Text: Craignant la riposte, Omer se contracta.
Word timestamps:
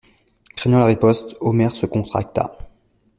Craignant 0.55 0.79
la 0.79 0.87
riposte, 0.87 1.37
Omer 1.41 1.69
se 1.75 1.85
contracta. 1.85 2.57